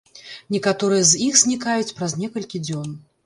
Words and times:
Некаторыя 0.53 1.03
з 1.09 1.19
іх 1.27 1.37
знікаюць 1.43 1.95
праз 1.99 2.17
некалькі 2.25 2.65
дзён. 2.67 2.89